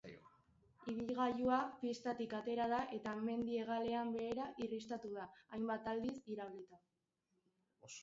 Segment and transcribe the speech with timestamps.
[0.93, 6.87] Ibilgailua pistatik atera da eta mendi-hegalean behera irristatu da, hainbat aldiz iraulita.